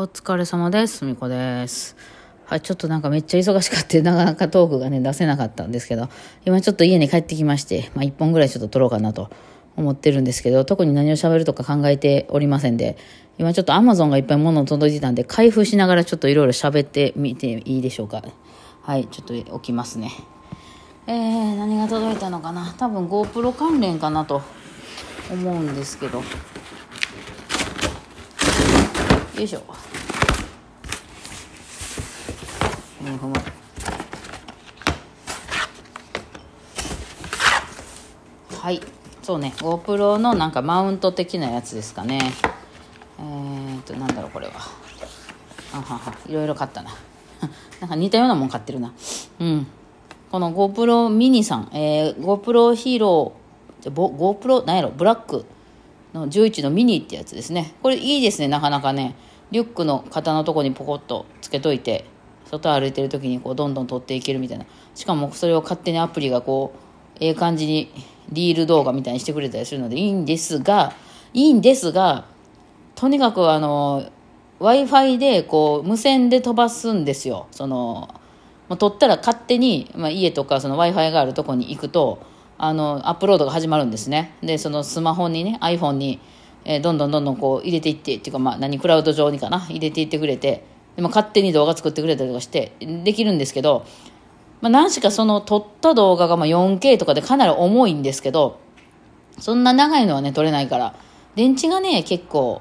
[0.00, 0.96] お疲れ様です。
[0.96, 1.94] すみこです。
[2.46, 6.08] はい、ちょっとなんかめっちゃ忙しかって、なかなかトークがね、出せなかったんですけど、
[6.46, 9.28] 今ちょっと家に帰ってきまして、まあ一本ぐらいちょっと撮ろうかなと
[9.76, 12.96] 思ってるんですけど、特に何を喋るとか考えておりませんで、
[13.36, 18.22] 今ちょっと Amazon がいっぱい物を届いてたんで、開封しながらちょっといろいろ喋ってみていいでしょうか。
[18.80, 20.12] はい、ちょっと置きますね。
[21.08, 24.40] えー、何が届いたのかな多分 GoPro 関連かなと
[25.30, 26.22] 思うんですけど。
[29.40, 29.89] よいしょ。
[33.10, 33.34] うんふむ
[38.56, 38.80] はい。
[39.22, 39.52] そうね。
[39.56, 42.20] GoPro のなんかマウント的なやつですかね。
[43.18, 44.52] えー、っとなんだろうこれは。
[45.72, 46.14] あはは。
[46.28, 46.90] いろいろ買ったな。
[47.80, 48.92] なんか似たようなもん買ってるな。
[49.40, 49.66] うん。
[50.30, 55.46] この GoPro ミニさん、えー、GoPro ヒーロー GoPro なんやろブラック
[56.12, 57.72] の11のミニってやつですね。
[57.82, 59.16] これいいですねなかなかね。
[59.50, 62.04] リュックの肩のとこにポコッとつけといて。
[62.50, 64.66] 外歩いてる時にこうどんどん撮っていけるみたいな。
[64.94, 66.78] しかもそれを勝手にアプリがこう
[67.20, 67.92] ええ感じに
[68.30, 70.92] リール動画みたいにしてくれたりするのでいいんですが
[71.32, 72.26] いいんですが
[72.94, 74.10] とにかくあの
[74.58, 77.46] w i f i でこう無線で飛ばすんですよ。
[77.50, 78.14] その
[78.78, 82.20] 撮ったら勝手に、まあ、家とかその w i f i があるとこに行くと
[82.58, 84.34] あのアップロードが始まるんですね。
[84.42, 86.20] でそのスマホにね iPhone に、
[86.64, 90.64] えーどんどんどんどんこう入れていってっていうかまあ何クラウド上にかな入れていってくれて
[91.00, 93.86] でも勝手に動画作ってくれたりとかしてできるんですけど、
[94.60, 98.60] まあ、何しかその撮った動画がま 4K とかでかなり重いんですけど
[99.38, 100.94] そんな長いのはね撮れないから
[101.36, 102.60] 電池がね結構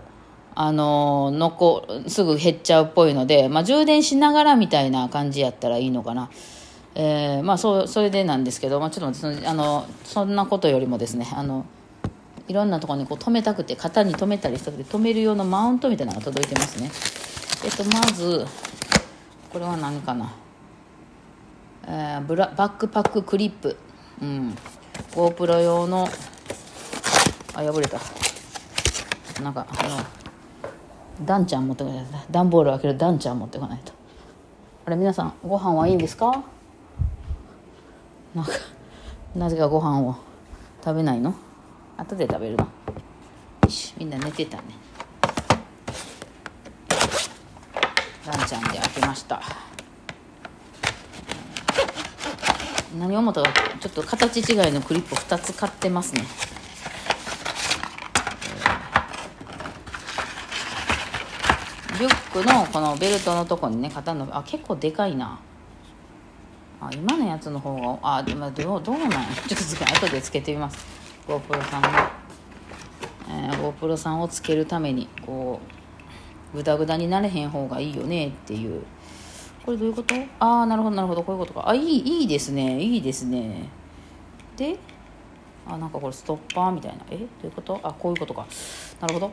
[0.56, 6.30] あの残すぐ減っちゃうっぽいので、まあ、充電しながらみたいな感じやったらいいのかな。
[6.96, 11.66] えーまあそうそれでなんですけど、まあ、ちょっと待ってそのあのそんなことよりもですねあの
[12.48, 16.90] いろんなところにこう止めたくて肩に止めたりしたくて止める用のマウントみたいなのが届いてますね
[17.64, 18.46] えっとまず
[19.52, 20.34] これは何かな、
[21.86, 23.78] えーブラバックパッククリップ。
[24.22, 24.56] うん。
[25.12, 26.08] GoPro 用の
[27.54, 28.00] あ破れた。
[29.42, 32.18] なんかあのダンちゃん持ってこないと。
[32.30, 33.94] 段ボール開けるダンちゃん持ってこないと。
[34.86, 36.44] あれ皆さんご飯はいいんですか？
[38.36, 38.52] なんか
[39.36, 40.16] なぜかご飯を
[40.84, 41.34] 食べないの？
[41.98, 42.68] 後で食べるの。
[43.64, 44.64] よしみんな寝てたね。
[48.30, 49.42] ランちゃんで開けました。
[52.98, 56.24] 何を思ったかちょっと形違いのクリップ2つ買ってますね。
[62.00, 64.28] リュックのこのベルトのとこにね肩の。
[64.32, 65.40] あ結構でかいな。
[66.82, 70.86] あ今のやつの方があでもどうどうなんちょっと後でつけてみます。
[71.28, 71.90] GoPro さんの、
[73.30, 75.79] えー、GoPro さんをつけるためにこう
[76.54, 78.82] グダグダになれへん方がいいよねっていう。
[79.66, 80.16] これどういうこと？
[80.40, 81.24] ああなるほどなるほど。
[81.24, 81.70] こういうことか。
[81.70, 82.82] あいいいいですね。
[82.82, 83.70] いいですね。
[84.58, 84.78] で
[85.68, 87.04] あなんかこれストッパーみたいな。
[87.12, 87.18] え？
[87.18, 87.80] どういうこと？
[87.84, 88.48] あこういうことか。
[89.00, 89.32] なるほど。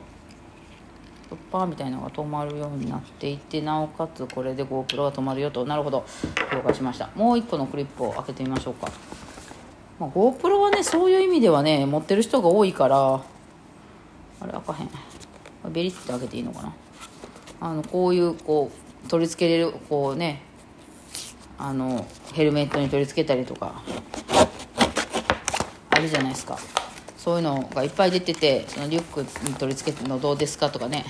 [1.22, 5.64] ストッパーみたいなのが止まるようになっていてなおかつこれで GoPro が止まるよと。
[5.64, 6.04] なるほど。
[6.52, 7.08] 了解しました。
[7.14, 8.88] もう一個のクリップを開けてみましょうか、
[9.98, 13.22] まあ、GoPro はねそういう意味ではね持ってる人が多いからあ
[14.46, 15.72] れ開かへん。
[15.72, 16.72] ベリッて開けていいのかな？
[17.60, 18.70] あのこういうこ
[19.04, 20.42] う取り付けれるこうね
[21.58, 23.82] あのヘルメットに取り付けたりとか
[25.90, 26.58] あるじゃないですか。
[27.16, 31.04] そういうのがいっぱい出ててそのリュックに取り付けるのどうですかとかね。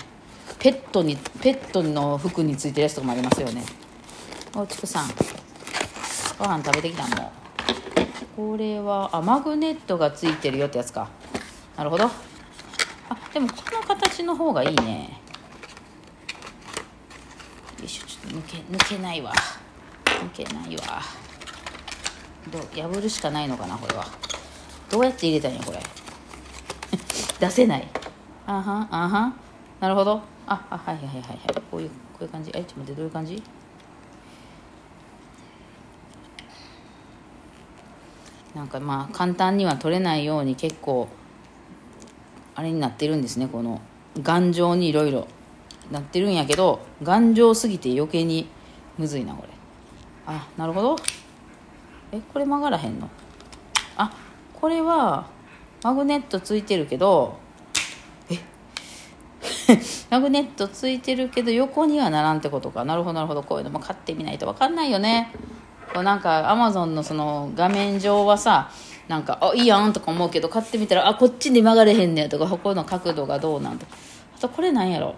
[0.59, 3.65] ペットにペットの服についてるやつとかもありますよね。
[4.55, 5.09] おちくさん。
[6.39, 7.33] ご飯食べてきたも
[8.37, 11.09] うこれはあマグネットがついてるよってやつか。
[11.77, 12.05] なるほど。
[12.05, 12.11] あ
[13.35, 15.21] でもこの形の方がいいね
[17.79, 19.33] よいしょちょっと抜け抜けないわ。
[20.05, 21.01] 抜けないわ。
[22.51, 24.07] どう破るしかないのかなこれは。
[24.91, 25.81] どうやって入れたんやこれ。
[27.41, 27.89] 出せない。
[28.47, 29.33] あはあは
[29.81, 30.21] なるほど。
[30.47, 31.38] ああはいはいはいはい。
[31.71, 32.50] こういうこういう感じ。
[32.55, 33.43] えちょっと待ってどういう感じ？
[38.55, 41.09] なんかまあ簡単には取れないように結構
[42.55, 43.82] あれになってるんですねこの
[44.23, 45.27] 頑丈にいろいろ。
[45.91, 48.49] なってるんやけど頑丈すぎて余計に
[48.99, 49.49] むずいなこれ。
[50.27, 50.97] あなるほど。
[52.12, 53.09] えこれ曲がらへんの？
[53.97, 54.12] あ
[54.55, 55.27] これは
[55.83, 57.38] マグネットついてるけど
[58.31, 58.38] え？
[60.11, 62.85] マグネットついてるけど横にはならんってことか。
[62.85, 63.43] なるほどなるほど。
[63.43, 65.32] こういうのも買ってみないと分かんないよね。
[65.93, 68.71] こうなんかアマゾンのその画面上はさ
[69.06, 73.87] なんかあいいやんとか思うけど買ってみたらあこっちに曲がれへんねやとかここの角度がどうなんと
[74.37, 75.15] あとこれなんやろ？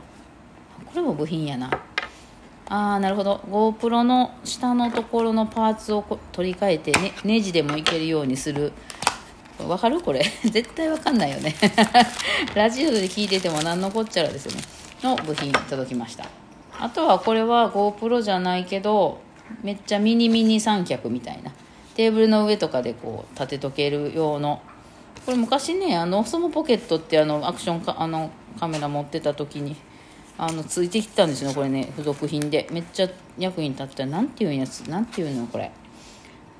[0.98, 1.70] れも部品やな。
[2.70, 3.40] あーなるほど。
[3.50, 8.72] GoPro の下のところのパーツを取り替えて、ね、ネジでもいけるようにする。
[9.66, 10.00] わかる？
[10.00, 10.22] これ。
[10.44, 11.54] 絶対わかんないよね。
[12.54, 14.62] ラジオで聞いてても何のこっちゃらですよね。
[15.02, 16.26] の部品届きました。
[16.78, 19.18] あとはこれは GoPro じゃないけど
[19.62, 21.50] めっちゃミニミニ三脚みたいな。
[21.94, 24.60] テーブルの上とかでこう立てとける用の
[25.26, 28.30] これ昔ねあのそのポケットってあのアクションかあの
[28.60, 29.74] カメラ持ってた時に
[30.40, 32.68] あのついてきたんですよこれね付属品で。
[32.70, 34.06] めっちゃ役に立った。
[34.06, 35.70] なんていうやつなんていうのこれ。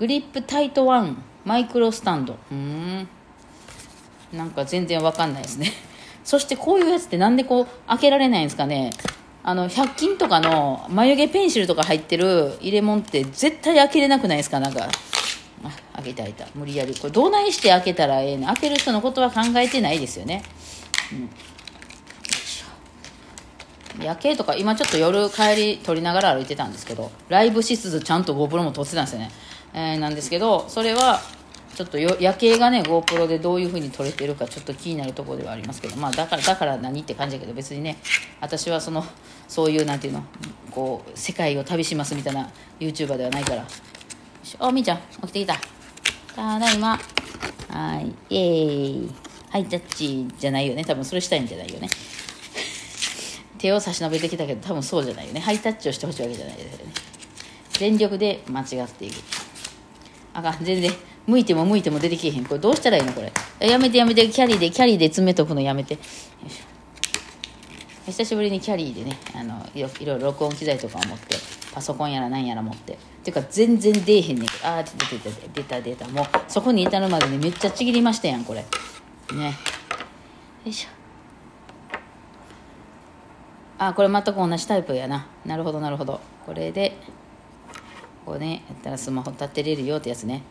[0.01, 2.37] グリップタイトワンマイクロスタンド。
[2.51, 3.09] うん。
[4.33, 5.73] なんか全然わかんないですね。
[6.25, 8.91] そしてこういうやつってなんでこう開けられないんですかね。
[9.45, 14.59] あの100均とかの眉毛ペンシルとか入ってる入れ物って絶対開けれなくないですか？
[14.61, 14.89] なんか。
[15.65, 16.47] あ開けた開いた。
[16.55, 16.95] 無理やり。
[16.95, 20.43] これどないして開けたらええね開ける人のことは考えてないですよね。
[21.13, 21.31] うん。
[24.03, 29.31] 夜景とか今ちょっと夜帰り撮りながら歩いてたんですけどライブしつつちゃんと GoPro も撮ってたんですよね、
[29.75, 31.21] えーなんですけどそれは
[31.75, 37.99] ちょっと夜景がね GoPro でどういう風に撮れてるかちょっと気になるところではありますけどまあだからだから何って感じだけど別にね
[38.41, 39.05] 私はその
[39.47, 40.25] そういうなんていうの
[40.73, 43.65] こう世界を旅しますみたいな YouTuber ではないから
[44.59, 45.55] おみーちゃん起きてきた
[46.35, 46.99] ただいま
[47.69, 49.15] はいイエーイ
[49.51, 51.89] ハイタッチじゃないよね多分それしたいんじゃないよね
[53.59, 55.41] 手を差し伸べてきたけど多分そうじゃないよね。
[55.41, 56.93] ハイタッチをしてほしいわけじゃないですよね。
[57.73, 59.15] 全力で間違っていく。
[60.35, 60.65] あかん。
[60.65, 60.93] 全然
[61.27, 62.45] 向いても向いても出てけへん。
[62.45, 63.13] これどうしたらいいの？
[63.13, 63.33] これ。
[63.69, 64.29] やめてやめて。
[64.29, 65.97] キャリーでキャリーで詰めとくのやめて。
[65.97, 66.01] し
[68.07, 71.37] 久しぶりにキャリーでねあのいろいろいろ録音機材とかを持って
[71.75, 72.95] パソコンやらなんやら持って。
[72.95, 76.09] っていうか全然出えへんねんああ出た出た出た出た。
[76.09, 78.65] もうそこに至るまでねめっちゃちぎりましたやんこれ。
[79.35, 79.47] ね。
[79.49, 79.53] よ
[80.65, 80.98] いしょ。
[83.79, 85.27] あこれ全く同じタイプやな。
[85.47, 86.21] なるほどなるほど。
[86.45, 86.97] これで
[88.27, 90.43] こうねやったらスマホ立てれるよってやつね。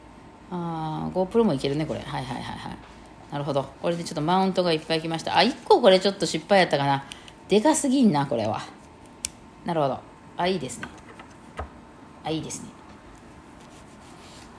[0.50, 2.00] ああ GoPro もいけるねこれ。
[2.00, 2.78] はいはいはいはい。
[3.32, 3.64] なるほど。
[3.82, 5.38] これでちょっとマウントがいっぱいきました。
[5.38, 7.04] あ1個これちょっと失敗やったかな。
[7.50, 8.62] でかすぎんなこれは。
[9.66, 10.00] なるほど。
[10.38, 10.88] あいいですね。
[12.24, 12.70] あいいですね。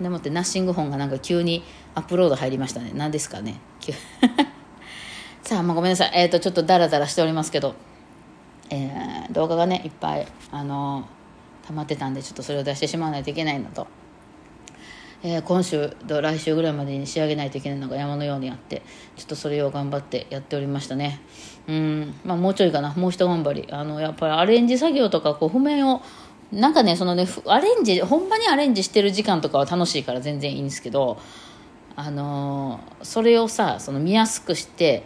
[0.00, 2.92] でもってナッシング本がなんか急にアップロード入りましたね。
[2.94, 3.60] 何ですかね。
[5.42, 6.10] さあ、まあ、ごめんなさい。
[6.14, 7.74] えっ、とちょっとダラダラしておりますけど。
[8.70, 11.06] えー動画がねいっぱいあの
[11.66, 13.86] 溜まってたんでちょっとそれを出してしまわないといけないのと、
[15.22, 18.82] えー今週と来週ぐらいまでに仕上げないといけないのが山のようにあって
[19.16, 21.20] ちょっとそれを頑張ってやっておりましたね。
[21.66, 22.94] うんまあもうちょいかな。
[22.94, 23.68] もう一頑張り。
[23.70, 26.02] あのやっぱりアレンジ作業とかこう譜面を
[26.50, 31.18] なんかねそのねアレンジほんまにアレンジしてる時間とかは楽しいから全然いいんですけど
[31.94, 35.02] あのーそれをさその見やすくして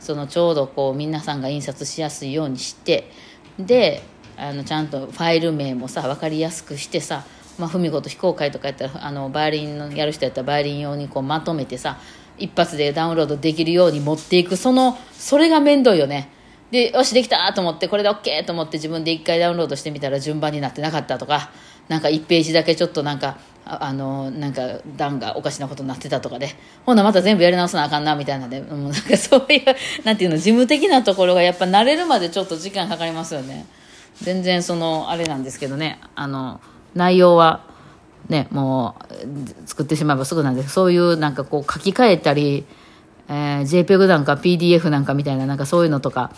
[0.00, 3.10] そのちょうどこう皆さんが印刷しやすいようにして
[3.58, 4.02] で
[4.36, 7.24] あのちゃんとファイル名もさ分かりやすくしてさ
[7.60, 11.98] まあ、文子と非公開とかやったらあのバイオリンのやる人やったらバイオリン用にこうまとめてさ
[12.38, 16.30] 一発でダウンロードできるように持っていくそのそれが面倒いよね。
[16.70, 21.50] でよしできたと思ってこれで OK と思って自分で一回ダウンロードしてみたら順番になってなかったとか
[21.88, 26.48] なんか1ページだけちょっとなんかあのなんか段がおかしなことになってたとかで
[26.86, 33.66] ほなまた全部やり直さなあかんなみたいなんで、う、なんか そういうなんていうの事務的なところがやっぱ慣れるまでちょっと時間かかりますよね。
[34.22, 36.60] 全然そのあれなんですけどねあの
[36.94, 37.62] 内容は
[38.28, 42.66] ねもう作ってしまえばすぐなんですそういうなんかこう書き換えたり、
[43.30, 46.32] えー JPEG なんか PDF なんかみたいななんかそういうのとか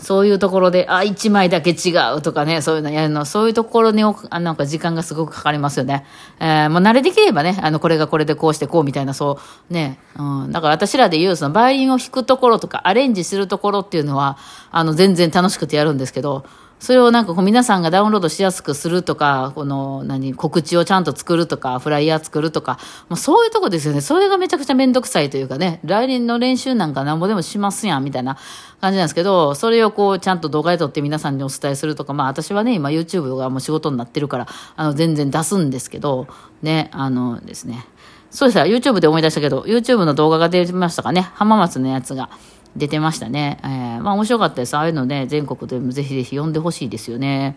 [0.00, 6.04] そういうところで、あ、1枚だけ違うとかね、そういうのやるの、そういうところにおあなんか時間がすごくかかりますよね。
[6.38, 9.38] えー、もう慣れてきればね、あの、これがこれでこうしてこうみたいな、そ
[9.70, 10.52] う、ね、うん。
[10.52, 14.38] だから私らで言う、その、バイオリンを弾くところとか、アレンジするところっていうのは、
[14.70, 16.44] あの、全然楽しくてやるんですけど、
[16.80, 24.00] それをなんかこう皆さんがダウンロードしやすくするとか、この何、告知をちゃんと作るとか、フライヤー作るとか、もうそういうとこですよね。
[24.00, 28.36] それがめちゃくちゃめんどくさいというかね、来年の練習なんかなんぼでもしますやん、みたいな
[28.80, 36.28] 感じなんですけど、それをこうちゃんと動画で撮って皆さんにお伝えするとか、まあ私はね、今 YouTube がもう仕事になってるから、あの全然出すんですけど、
[36.62, 37.86] ね、あのですね。
[38.30, 42.28] そうですよ、YouTube で思い出したけど、YouTube の動画が出ましたかね、浜松のやつが。
[42.76, 43.58] 出てましたね。
[43.62, 44.76] えー、まあ面白かったです。
[44.76, 47.56] ああいうのね、全国でもぜひぜひ呼んでほしいですよね。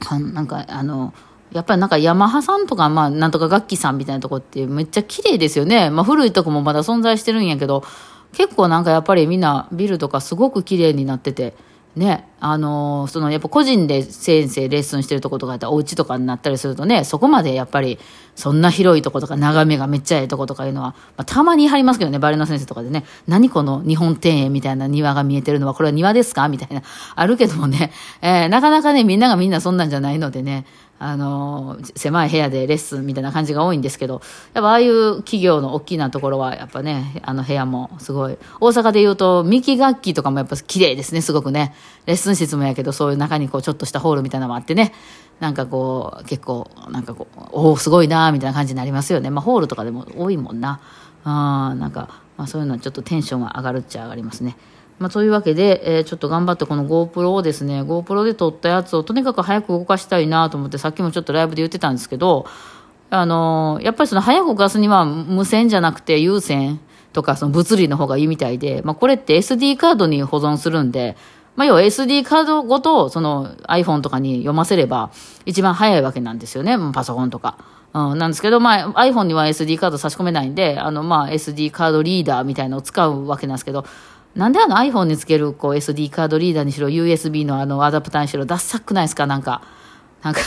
[0.00, 1.12] はなんか、あの、
[1.52, 5.90] やっぱりなんかヤマハさんとか、まあなんとか楽器さんみたいなとこってめっちゃ綺麗ですよね。
[5.90, 7.82] まあ古いとこもまだ存在してるんやけど、
[8.32, 11.54] 結構なんかやっぱりみんなビルとかすごく綺麗になってて、
[11.96, 17.98] ね、あのそのやっぱ個人で先生レッスンしてるとことかやったらお家とかになったりするとね、そこまでやっぱり
[18.36, 26.48] そんな広いとことか眺めがめっちゃええとことかいうのは、まあ、たまに言い張りますけどね、バレエの先生とかでね、何この日本庭園みたいな庭が見えてるのは、これは庭ですか？
[26.48, 26.82] みたいな、
[27.16, 27.92] あるけどもね、
[28.22, 30.66] えーなかなかね、みんながみんなそんなんじゃないのでね、
[31.02, 34.20] あの狭い部屋でレッスンみたいな感じが多いんですけど、
[34.52, 41.74] やっぱああいう企業の大きなところは、やっぱね、あの部屋もすごい、大阪で言うと、ミキ楽器とかもやっぱ綺麗ですね、すごくね。
[42.04, 44.92] レッスン室もやけど、そういう中にこう、ちょっとしたホールみたいなのもあってね、
[45.40, 49.30] なんかこう、結構、なんかこう、おお、すごいなーみたいな感じになりますよね。
[49.30, 50.80] まあ、ホールとかでも多いもんな。
[51.24, 54.58] あーなんか、まあ、そういうのはちょっとテンションが上がるっちゃ上がりますね。
[55.00, 62.46] まあ、そういうわけで、えーちょっと頑張ってこの GoPro をですね、GoPro で撮ったやつをとにかく早く動かしたいなと思って、さっきもちょっとライブで言ってたんですけど、
[63.08, 66.80] あのーやっぱりその早く動かすには無線じゃなくて有線
[67.14, 71.16] とかその物理の方がいいみたいで、まあ、これって SD カードに保存するんで、
[71.56, 75.10] まあ、要は SD カードごとその iPhone とかに読ませれば
[75.46, 77.58] 一番早いわけなんですよね、パソコンとか。
[77.92, 83.84] うん、なんですけど、まあ、iPhone には SD カード差し込めないんで、あの、まあ、SD カードリーダーみたいなのを使うわけなんですけど、
[84.34, 89.26] なんであの iPhone につけるこう SD カードリーダーにしろ、USB のあのアダプターにしろ、ダッサくないですか？
[89.26, 89.62] なんか。
[90.22, 90.40] なんか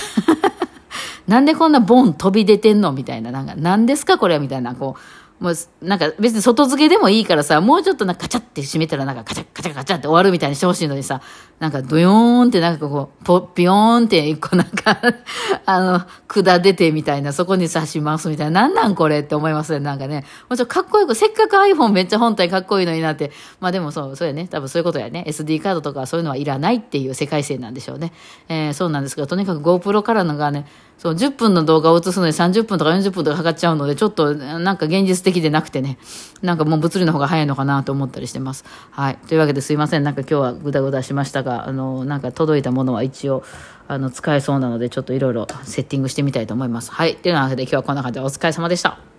[1.28, 2.92] なんでこんなボン飛び出てんの？
[2.92, 3.32] みたいな。
[3.32, 4.40] なんか、なんですかこれ？
[4.40, 4.76] みたいな。
[4.76, 5.02] こう、
[5.40, 11.22] もう、なんか別に外付けでもいいからさ、もうちょっとなんかカチャって閉めたらなんかカチャカチャカチャって終わるみたいにしてほしいのにさ、
[11.60, 15.00] なんかドヨーンってなんかこう、ポピヨーンって一個なんか、
[15.66, 19.80] あの、管出てみたいな、そこに刺しますみたいな、なんなんこれって思いますね。
[19.80, 20.26] なんかね。
[20.50, 23.32] もうちょっとかっこよく、せっかく iPhone めっちゃ本体かっこいいのになって。
[23.60, 24.48] まあでもそう、そうやね。
[24.48, 25.26] 多分そういうことやね。
[25.28, 28.14] SD カードとかそういうのはいらないっていう世界線なんでしょうね。
[28.50, 30.66] えーそうなんですけど、とにかく GoPro からのがね、
[30.98, 35.98] そう、10分の動画を映すのに30分とか40分とかかかっちゃうので、ちょっとなんか現実的でなくてね、
[36.42, 38.64] なんかもう物理の方が早いのかなと思ったりしてます。
[38.92, 39.18] はい。
[39.28, 40.04] というわけですいません。
[40.04, 43.44] なんか今日はぐだぐだしましたが、あの、なんか届いたものは一応、
[43.88, 46.92] あの、使えそうなので、ちょっといろいろセッティングしてみたいと思います。
[46.92, 47.16] はい。
[47.16, 49.13] というわけで今日はこんな感じでお疲れ様でした。